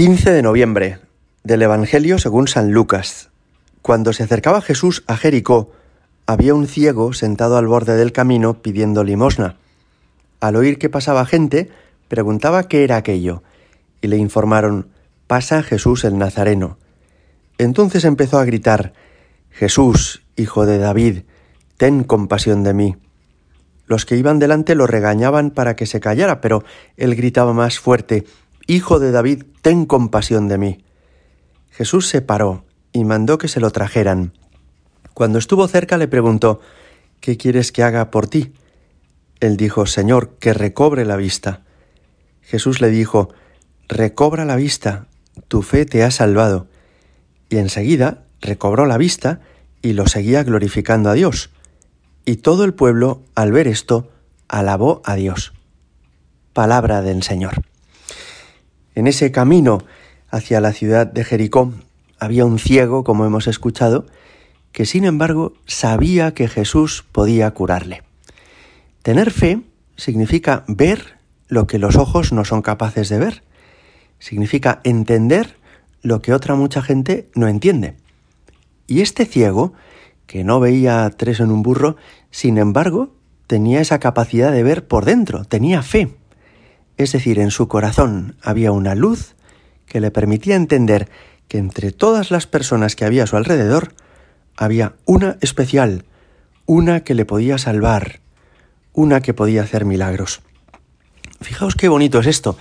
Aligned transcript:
15 0.00 0.32
de 0.32 0.40
noviembre 0.40 0.98
del 1.44 1.60
Evangelio 1.60 2.18
según 2.18 2.48
San 2.48 2.72
Lucas. 2.72 3.28
Cuando 3.82 4.14
se 4.14 4.22
acercaba 4.22 4.62
Jesús 4.62 5.04
a 5.06 5.18
Jericó, 5.18 5.72
había 6.24 6.54
un 6.54 6.66
ciego 6.66 7.12
sentado 7.12 7.58
al 7.58 7.66
borde 7.66 7.98
del 7.98 8.10
camino 8.10 8.62
pidiendo 8.62 9.04
limosna. 9.04 9.58
Al 10.40 10.56
oír 10.56 10.78
que 10.78 10.88
pasaba 10.88 11.26
gente, 11.26 11.68
preguntaba 12.08 12.66
qué 12.66 12.82
era 12.82 12.96
aquello, 12.96 13.42
y 14.00 14.08
le 14.08 14.16
informaron, 14.16 14.88
pasa 15.26 15.62
Jesús 15.62 16.04
el 16.04 16.16
Nazareno. 16.16 16.78
Entonces 17.58 18.06
empezó 18.06 18.38
a 18.38 18.46
gritar, 18.46 18.94
Jesús, 19.50 20.22
hijo 20.34 20.64
de 20.64 20.78
David, 20.78 21.24
ten 21.76 22.04
compasión 22.04 22.62
de 22.62 22.72
mí. 22.72 22.96
Los 23.84 24.06
que 24.06 24.16
iban 24.16 24.38
delante 24.38 24.74
lo 24.74 24.86
regañaban 24.86 25.50
para 25.50 25.76
que 25.76 25.84
se 25.84 26.00
callara, 26.00 26.40
pero 26.40 26.64
él 26.96 27.14
gritaba 27.16 27.52
más 27.52 27.78
fuerte, 27.78 28.24
Hijo 28.70 29.00
de 29.00 29.10
David, 29.10 29.46
ten 29.62 29.84
compasión 29.84 30.46
de 30.46 30.56
mí. 30.56 30.84
Jesús 31.72 32.06
se 32.06 32.22
paró 32.22 32.64
y 32.92 33.02
mandó 33.02 33.36
que 33.36 33.48
se 33.48 33.58
lo 33.58 33.72
trajeran. 33.72 34.32
Cuando 35.12 35.40
estuvo 35.40 35.66
cerca 35.66 35.98
le 35.98 36.06
preguntó, 36.06 36.60
¿Qué 37.18 37.36
quieres 37.36 37.72
que 37.72 37.82
haga 37.82 38.12
por 38.12 38.28
ti? 38.28 38.52
Él 39.40 39.56
dijo, 39.56 39.86
Señor, 39.86 40.36
que 40.38 40.52
recobre 40.52 41.04
la 41.04 41.16
vista. 41.16 41.62
Jesús 42.42 42.80
le 42.80 42.90
dijo, 42.90 43.30
Recobra 43.88 44.44
la 44.44 44.54
vista, 44.54 45.08
tu 45.48 45.62
fe 45.62 45.84
te 45.84 46.04
ha 46.04 46.12
salvado. 46.12 46.68
Y 47.48 47.56
enseguida 47.56 48.22
recobró 48.40 48.86
la 48.86 48.98
vista 48.98 49.40
y 49.82 49.94
lo 49.94 50.06
seguía 50.06 50.44
glorificando 50.44 51.10
a 51.10 51.14
Dios. 51.14 51.50
Y 52.24 52.36
todo 52.36 52.62
el 52.62 52.72
pueblo, 52.72 53.24
al 53.34 53.50
ver 53.50 53.66
esto, 53.66 54.12
alabó 54.46 55.02
a 55.04 55.16
Dios. 55.16 55.54
Palabra 56.52 57.02
del 57.02 57.24
Señor. 57.24 57.64
En 59.00 59.06
ese 59.06 59.32
camino 59.32 59.82
hacia 60.28 60.60
la 60.60 60.74
ciudad 60.74 61.06
de 61.06 61.24
Jericó 61.24 61.72
había 62.18 62.44
un 62.44 62.58
ciego, 62.58 63.02
como 63.02 63.24
hemos 63.24 63.46
escuchado, 63.46 64.04
que 64.72 64.84
sin 64.84 65.06
embargo 65.06 65.54
sabía 65.64 66.34
que 66.34 66.48
Jesús 66.48 67.02
podía 67.10 67.50
curarle. 67.52 68.02
Tener 69.00 69.30
fe 69.30 69.62
significa 69.96 70.64
ver 70.68 71.16
lo 71.48 71.66
que 71.66 71.78
los 71.78 71.96
ojos 71.96 72.34
no 72.34 72.44
son 72.44 72.60
capaces 72.60 73.08
de 73.08 73.18
ver. 73.18 73.42
Significa 74.18 74.82
entender 74.84 75.56
lo 76.02 76.20
que 76.20 76.34
otra 76.34 76.54
mucha 76.54 76.82
gente 76.82 77.30
no 77.34 77.48
entiende. 77.48 77.94
Y 78.86 79.00
este 79.00 79.24
ciego, 79.24 79.72
que 80.26 80.44
no 80.44 80.60
veía 80.60 81.08
tres 81.16 81.40
en 81.40 81.50
un 81.50 81.62
burro, 81.62 81.96
sin 82.30 82.58
embargo, 82.58 83.14
tenía 83.46 83.80
esa 83.80 83.98
capacidad 83.98 84.52
de 84.52 84.62
ver 84.62 84.86
por 84.86 85.06
dentro, 85.06 85.46
tenía 85.46 85.80
fe. 85.80 86.19
Es 87.00 87.12
decir, 87.12 87.38
en 87.38 87.50
su 87.50 87.66
corazón 87.66 88.36
había 88.42 88.72
una 88.72 88.94
luz 88.94 89.34
que 89.86 90.00
le 90.00 90.10
permitía 90.10 90.54
entender 90.54 91.08
que 91.48 91.56
entre 91.56 91.92
todas 91.92 92.30
las 92.30 92.46
personas 92.46 92.94
que 92.94 93.06
había 93.06 93.22
a 93.22 93.26
su 93.26 93.38
alrededor, 93.38 93.94
había 94.54 94.92
una 95.06 95.38
especial, 95.40 96.04
una 96.66 97.00
que 97.00 97.14
le 97.14 97.24
podía 97.24 97.56
salvar, 97.56 98.20
una 98.92 99.22
que 99.22 99.32
podía 99.32 99.62
hacer 99.62 99.86
milagros. 99.86 100.42
Fijaos 101.40 101.74
qué 101.74 101.88
bonito 101.88 102.18
es 102.18 102.26
esto. 102.26 102.58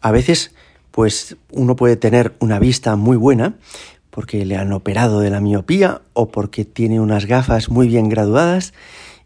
A 0.00 0.12
veces, 0.12 0.54
pues 0.92 1.36
uno 1.50 1.74
puede 1.74 1.96
tener 1.96 2.36
una 2.38 2.60
vista 2.60 2.94
muy 2.94 3.16
buena 3.16 3.54
porque 4.10 4.44
le 4.44 4.56
han 4.56 4.72
operado 4.72 5.18
de 5.18 5.30
la 5.30 5.40
miopía 5.40 6.00
o 6.12 6.28
porque 6.28 6.64
tiene 6.64 7.00
unas 7.00 7.26
gafas 7.26 7.70
muy 7.70 7.88
bien 7.88 8.08
graduadas 8.08 8.72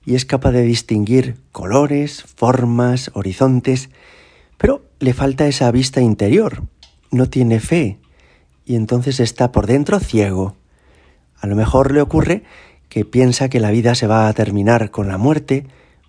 y 0.06 0.14
es 0.14 0.24
capaz 0.24 0.52
de 0.52 0.62
distinguir 0.62 1.36
colores, 1.52 2.22
formas, 2.22 3.10
horizontes, 3.12 3.90
pero 4.58 4.84
le 4.98 5.14
falta 5.14 5.46
esa 5.46 5.70
vista 5.70 6.00
interior, 6.00 6.64
no 7.10 7.30
tiene 7.30 7.60
fe 7.60 7.98
y 8.66 8.76
entonces 8.76 9.20
está 9.20 9.50
por 9.50 9.66
dentro 9.66 9.98
ciego. 9.98 10.56
A 11.40 11.46
lo 11.46 11.56
mejor 11.56 11.92
le 11.92 12.02
ocurre 12.02 12.42
que 12.88 13.04
piensa 13.04 13.48
que 13.48 13.60
la 13.60 13.70
vida 13.70 13.94
se 13.94 14.06
va 14.06 14.28
a 14.28 14.32
terminar 14.34 14.90
con 14.90 15.08
la 15.08 15.16
muerte 15.16 15.66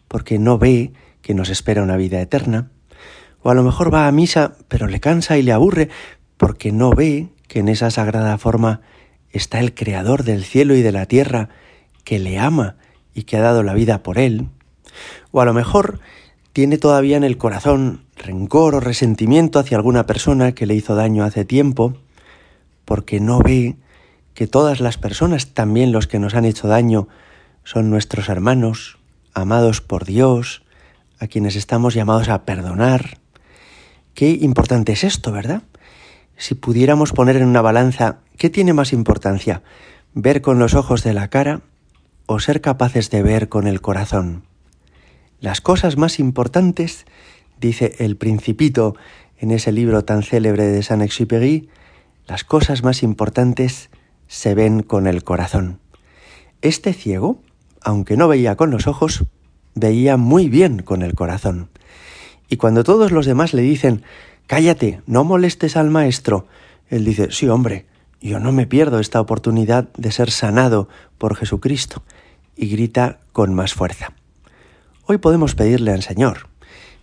porque 0.08 0.40
no 0.40 0.58
ve 0.58 0.92
que 1.22 1.34
nos 1.34 1.50
espera 1.50 1.84
una 1.84 1.96
vida 1.96 2.20
eterna. 2.20 2.72
O 3.42 3.50
a 3.50 3.54
lo 3.54 3.64
mejor 3.64 3.94
va 3.94 4.08
a 4.08 4.12
misa 4.12 4.56
pero 4.68 4.88
le 4.88 5.00
cansa 5.00 5.38
y 5.38 5.44
le 5.44 5.54
aburre 5.54 5.90
porque 6.38 6.72
no 6.72 6.92
ve 6.92 7.28
que 7.48 7.60
en 7.60 7.70
esa 7.70 7.92
sagrada 7.92 8.38
forma 8.38 8.81
está 9.31 9.60
el 9.60 9.74
Creador 9.74 10.24
del 10.24 10.44
cielo 10.44 10.76
y 10.76 10.81
de 10.81 10.92
la 10.92 11.06
tierra 11.06 11.50
que 12.04 12.20
le 12.20 12.40
ama 12.40 12.76
y 13.14 13.24
que 13.24 13.38
ha 13.38 13.42
dado 13.42 13.64
la 13.64 13.74
vida 13.74 14.02
por 14.04 14.18
él. 14.18 14.48
O 15.31 15.42
a 15.42 15.46
lo 15.46 15.54
mejor 15.54 16.00
tiene 16.54 16.78
todavía 16.78 17.18
en 17.18 17.24
el 17.24 17.38
corazón 17.38 18.06
rencor 18.16 18.76
o 18.76 18.80
resentimiento 18.80 19.60
hacia 19.60 19.78
alguna 19.78 20.06
persona 20.06 20.54
que 20.54 20.66
le 20.66 20.76
hizo 20.76 20.96
daño 20.96 21.24
hace 21.24 21.46
tiempo, 21.46 21.96
porque 22.86 23.20
no 23.20 23.40
ve 23.40 23.76
que 24.34 24.48
todas 24.48 24.80
las 24.80 24.98
personas, 24.98 25.54
también 25.54 25.92
los 25.92 26.08
que 26.08 26.20
nos 26.20 26.34
han 26.34 26.46
hecho 26.46 26.68
daño, 26.68 27.08
son 27.64 27.90
nuestros 27.90 28.30
hermanos, 28.30 28.98
amados 29.34 29.82
por 29.82 30.06
Dios, 30.06 30.64
a 31.20 31.28
quienes 31.28 31.56
estamos 31.56 31.94
llamados 31.94 32.30
a 32.30 32.46
perdonar. 32.46 33.20
Qué 34.14 34.31
importante 34.31 34.94
es 34.94 35.04
esto, 35.04 35.31
¿verdad? 35.31 35.64
Si 36.38 36.56
pudiéramos 36.56 37.12
poner 37.12 37.36
en 37.36 37.48
una 37.48 37.62
balanza, 37.62 38.20
¿qué 38.38 38.50
tiene 38.50 38.74
más 38.74 38.94
importancia? 38.94 39.62
¿Ver 40.14 40.42
con 40.42 40.58
los 40.58 40.74
ojos 40.74 41.04
de 41.04 41.14
la 41.14 41.30
cara 41.30 41.62
o 42.26 42.40
ser 42.40 42.62
capaces 42.62 43.10
de 43.10 43.22
ver 43.22 43.50
con 43.50 43.68
el 43.68 43.81
corazón? 43.81 44.49
Las 45.42 45.62
cosas 45.62 45.96
más 45.96 46.20
importantes, 46.20 47.06
dice 47.62 47.96
el 48.00 48.18
principito 48.18 48.96
en 49.38 49.52
ese 49.52 49.72
libro 49.72 50.04
tan 50.04 50.22
célebre 50.22 50.66
de 50.66 50.84
Saint-Exupéry, 50.84 51.70
las 52.28 52.44
cosas 52.44 52.84
más 52.84 53.04
importantes 53.04 53.90
se 54.28 54.54
ven 54.54 54.84
con 54.84 55.08
el 55.08 55.24
corazón. 55.24 55.80
Este 56.62 56.94
ciego, 56.94 57.40
aunque 57.82 58.18
no 58.18 58.28
veía 58.28 58.58
con 58.58 58.70
los 58.70 58.86
ojos, 58.88 59.24
veía 59.76 60.18
muy 60.18 60.50
bien 60.50 60.82
con 60.84 61.02
el 61.04 61.16
corazón. 61.16 61.70
Y 62.50 62.58
cuando 62.58 62.84
todos 62.84 63.12
los 63.12 63.26
demás 63.26 63.54
le 63.54 63.62
dicen, 63.62 64.04
cállate, 64.46 65.02
no 65.08 65.24
molestes 65.24 65.78
al 65.78 65.90
maestro, 65.90 66.48
él 66.90 67.06
dice, 67.06 67.32
sí, 67.32 67.48
hombre, 67.48 67.86
yo 68.20 68.42
no 68.42 68.52
me 68.52 68.68
pierdo 68.68 69.00
esta 69.00 69.22
oportunidad 69.22 69.88
de 69.96 70.12
ser 70.12 70.32
sanado 70.32 70.90
por 71.18 71.36
Jesucristo, 71.36 72.04
y 72.58 72.68
grita 72.68 73.20
con 73.32 73.54
más 73.54 73.74
fuerza. 73.74 74.12
Hoy 75.12 75.18
podemos 75.18 75.56
pedirle 75.56 75.92
al 75.92 76.03
Señor, 76.03 76.50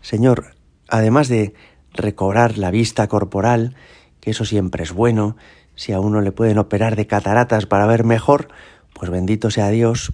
Señor, 0.00 0.54
además 0.86 1.26
de 1.26 1.54
recobrar 1.92 2.56
la 2.56 2.70
vista 2.70 3.08
corporal, 3.08 3.74
que 4.20 4.30
eso 4.30 4.44
siempre 4.44 4.84
es 4.84 4.92
bueno, 4.92 5.36
si 5.74 5.92
a 5.92 5.98
uno 5.98 6.20
le 6.20 6.30
pueden 6.30 6.58
operar 6.58 6.94
de 6.94 7.08
cataratas 7.08 7.66
para 7.66 7.84
ver 7.84 8.04
mejor, 8.04 8.46
pues 8.94 9.10
bendito 9.10 9.50
sea 9.50 9.70
Dios, 9.70 10.12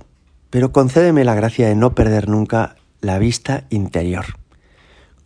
pero 0.48 0.72
concédeme 0.72 1.22
la 1.22 1.34
gracia 1.34 1.69
de 1.69 1.75
no 1.75 1.94
perder 1.94 2.31
nunca 2.31 2.76
la 3.02 3.19
vista 3.19 3.64
interior. 3.69 4.25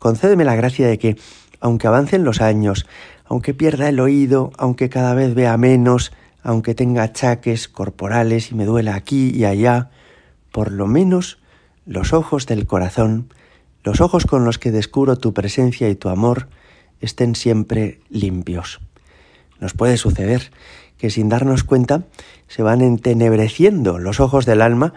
Concédeme 0.01 0.45
la 0.45 0.57
gracia 0.57 0.89
de 0.89 0.99
que, 0.99 1.17
aunque 1.61 1.87
avancen 1.87 2.25
los 2.25 2.41
años, 2.41 2.89
aunque 3.27 3.55
pierda 3.55 3.89
el 3.89 4.01
oído, 4.01 4.51
aunque 4.59 4.89
cada 4.89 5.15
vez 5.15 5.37
vea 5.37 5.57
menos, 5.57 6.11
aunque 6.43 6.75
tenga 6.75 7.05
achaques 7.05 7.69
corporales 7.69 8.51
y 8.51 8.57
me 8.57 8.65
duela 8.65 8.97
aquí 8.97 9.31
y 9.33 9.45
allá, 9.45 9.91
por 10.51 10.73
lo 10.73 10.89
menos 10.89 11.39
los 11.87 12.13
ojos 12.13 12.47
del 12.47 12.67
corazón, 12.67 13.33
los 13.85 14.01
ojos 14.01 14.27
con 14.27 14.45
los 14.45 14.59
que 14.59 14.73
descubro 14.73 15.17
tu 15.17 15.33
presencia 15.33 15.89
y 15.89 15.95
tu 15.95 16.09
amor, 16.09 16.49
estén 17.01 17.37
siempre 17.37 18.01
limpios. 18.11 18.81
Nos 19.61 19.73
puede 19.73 19.97
suceder 19.97 20.51
que 20.99 21.11
sin 21.11 21.29
darnos 21.29 21.63
cuenta 21.63 22.05
se 22.49 22.63
van 22.63 22.81
entenebreciendo 22.81 23.99
los 23.99 24.19
ojos 24.19 24.45
del 24.47 24.63
alma, 24.63 24.95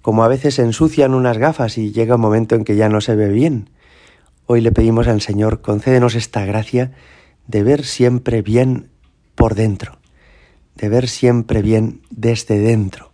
como 0.00 0.22
a 0.22 0.28
veces 0.28 0.58
ensucian 0.60 1.12
unas 1.12 1.38
gafas 1.38 1.76
y 1.76 1.90
llega 1.90 2.14
un 2.14 2.20
momento 2.20 2.54
en 2.54 2.64
que 2.64 2.76
ya 2.76 2.88
no 2.88 3.00
se 3.00 3.16
ve 3.16 3.28
bien. 3.28 3.70
Hoy 4.46 4.60
le 4.60 4.72
pedimos 4.72 5.08
al 5.08 5.20
Señor, 5.20 5.60
concédenos 5.60 6.14
esta 6.14 6.44
gracia 6.44 6.92
de 7.48 7.64
ver 7.64 7.84
siempre 7.84 8.42
bien 8.42 8.90
por 9.34 9.54
dentro, 9.54 9.98
de 10.76 10.88
ver 10.88 11.08
siempre 11.08 11.62
bien 11.62 12.02
desde 12.10 12.58
dentro. 12.58 13.10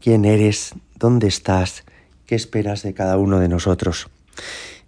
¿Quién 0.00 0.24
eres? 0.24 0.74
¿Dónde 0.94 1.26
estás? 1.26 1.84
Qué 2.26 2.34
esperas 2.34 2.82
de 2.82 2.94
cada 2.94 3.18
uno 3.18 3.38
de 3.40 3.48
nosotros. 3.48 4.08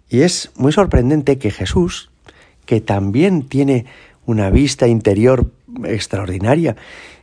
Y 0.09 0.21
es 0.21 0.51
muy 0.55 0.71
sorprendente 0.71 1.37
que 1.37 1.51
Jesús, 1.51 2.09
que 2.65 2.81
también 2.81 3.47
tiene 3.47 3.85
una 4.25 4.49
vista 4.49 4.87
interior 4.87 5.51
extraordinaria, 5.83 6.75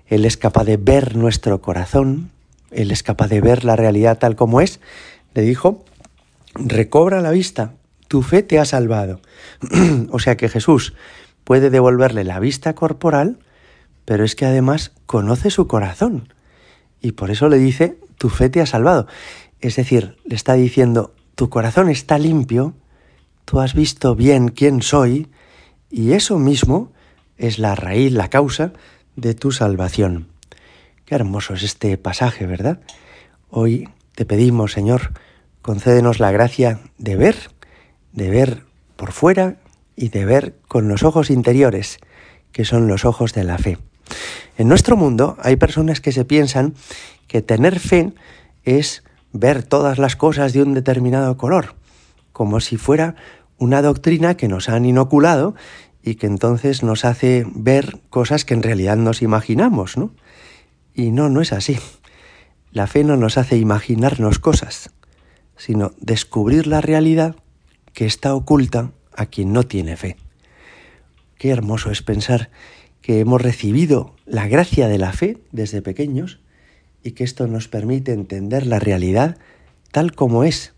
Él 0.07 0.25
es 0.25 0.37
capaz 0.37 0.65
de 0.65 0.77
ver 0.77 1.17
nuestro 1.17 1.61
corazón, 1.61 2.31
Él 2.71 2.91
es 2.91 3.03
capaz 3.03 3.29
de 3.29 3.41
ver 3.41 3.65
la 3.65 3.77
realidad 3.77 4.19
tal 4.19 4.37
como 4.37 4.61
es, 4.61 4.81
le 5.35 5.43
dijo, 5.43 5.85
recobra 6.55 7.21
la 7.21 7.31
vista, 7.31 7.75
tu 8.09 8.23
fe 8.23 8.43
te 8.43 8.59
ha 8.59 8.65
salvado. 8.65 9.21
o 10.11 10.19
sea 10.19 10.37
que 10.37 10.49
Jesús 10.49 10.95
puede 11.45 11.71
devolverle 11.71 12.25
la 12.25 12.41
vista 12.41 12.75
corporal, 12.75 13.39
pero 14.05 14.25
es 14.25 14.35
que 14.35 14.45
además 14.45 14.93
conoce 15.07 15.51
su 15.51 15.67
corazón. 15.67 16.29
Y 17.01 17.13
por 17.13 17.31
eso 17.31 17.49
le 17.49 17.59
dice, 17.59 17.97
tu 18.19 18.29
fe 18.29 18.49
te 18.49 18.61
ha 18.61 18.67
salvado. 18.67 19.07
Es 19.63 19.77
decir, 19.77 20.17
le 20.25 20.35
está 20.35 20.55
diciendo, 20.55 21.15
tu 21.37 21.49
corazón 21.49 21.89
está 21.89 22.19
limpio, 22.19 22.75
tú 23.45 23.61
has 23.61 23.75
visto 23.75 24.17
bien 24.17 24.49
quién 24.49 24.83
soy, 24.83 25.29
y 25.89 26.13
eso 26.13 26.39
mismo 26.39 26.93
es 27.39 27.61
la 27.61 27.77
raíz, 27.77 28.13
la 28.13 28.29
causa 28.29 28.73
de 29.15 29.35
tu 29.35 29.53
salvación. 29.53 30.27
Qué 31.05 31.15
hermoso 31.15 31.55
es 31.55 31.63
este 31.63 31.97
pasaje, 31.97 32.45
¿verdad? 32.45 32.81
Hoy 33.51 33.89
te 34.17 34.25
pedimos, 34.25 34.73
Señor, 34.73 35.13
concédenos 35.63 36.19
la 36.19 36.33
gracia 36.33 36.81
de 36.99 37.15
ver, 37.15 37.37
de 38.13 38.31
ver 38.31 38.65
por 38.97 39.13
fuera 39.13 39.59
y 39.95 40.09
de 40.09 40.25
ver 40.25 40.57
con 40.67 40.89
los 40.89 41.05
ojos 41.05 41.31
interiores, 41.31 41.99
que 42.51 42.65
son 42.65 42.89
los 42.89 43.05
ojos 43.05 43.33
de 43.33 43.45
la 43.45 43.59
fe. 43.59 43.79
En 44.59 44.67
nuestro 44.67 44.97
mundo 44.97 45.37
hay 45.41 45.55
personas 45.55 46.01
que 46.01 46.11
se 46.11 46.25
piensan 46.25 46.75
que 47.29 47.43
tener 47.43 47.79
fe 47.79 48.13
es 48.65 49.05
ver 49.33 49.63
todas 49.63 49.99
las 49.99 50.17
cosas 50.17 50.53
de 50.53 50.63
un 50.63 50.75
determinado 50.75 51.37
color, 51.37 51.75
como 52.33 52.61
si 52.61 52.77
fuera 52.77 53.17
una 53.59 53.83
doctrina 53.83 54.37
que 54.37 54.49
nos 54.49 54.69
han 54.69 54.85
inoculado 54.85 55.55
y 56.03 56.17
que 56.17 56.27
entonces 56.27 56.83
nos 56.83 57.05
hace 57.05 57.47
ver 57.55 58.01
cosas 58.11 58.45
que 58.45 58.55
en 58.55 58.63
realidad 58.63 58.97
nos 58.97 59.23
imaginamos, 59.23 59.97
¿no? 59.97 60.13
Y 60.95 61.11
no, 61.11 61.29
no 61.29 61.41
es 61.41 61.53
así. 61.53 61.79
La 62.73 62.87
fe 62.87 63.05
no 63.05 63.17
nos 63.17 63.39
hace 63.39 63.57
imaginarnos 63.57 64.39
cosas, 64.39 64.91
sino 65.57 65.93
descubrir 66.01 66.67
la 66.67 66.81
realidad 66.81 67.37
que 67.93 68.07
está 68.07 68.35
oculta 68.35 68.91
a 69.15 69.27
quien 69.27 69.53
no 69.53 69.63
tiene 69.63 69.97
fe. 69.97 70.17
Qué 71.39 71.51
hermoso 71.51 71.91
es 71.91 72.03
pensar 72.03 72.51
que 73.01 73.21
hemos 73.21 73.41
recibido 73.43 74.15
la 74.27 74.49
gracia 74.49 74.89
de 74.89 74.99
la 74.99 75.13
fe 75.13 75.39
desde 75.51 75.83
pequeños 75.83 76.42
y 77.03 77.13
que 77.13 77.25
esto 77.25 77.47
nos 77.47 77.69
permite 77.69 78.13
entender 78.13 78.67
la 78.67 78.79
realidad 78.79 79.37
tal 79.91 80.13
como 80.15 80.45
es, 80.45 80.73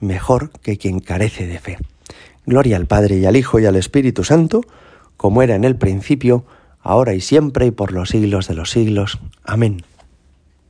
mejor 0.00 0.50
que 0.62 0.78
quien 0.78 1.00
carece 1.00 1.46
de 1.46 1.58
fe. 1.58 1.78
Gloria 2.46 2.76
al 2.76 2.86
Padre 2.86 3.18
y 3.18 3.26
al 3.26 3.36
Hijo 3.36 3.60
y 3.60 3.66
al 3.66 3.76
Espíritu 3.76 4.24
Santo, 4.24 4.62
como 5.16 5.42
era 5.42 5.54
en 5.54 5.64
el 5.64 5.76
principio, 5.76 6.44
ahora 6.80 7.14
y 7.14 7.20
siempre 7.20 7.66
y 7.66 7.70
por 7.70 7.92
los 7.92 8.10
siglos 8.10 8.48
de 8.48 8.54
los 8.54 8.70
siglos. 8.70 9.18
Amén. 9.44 9.82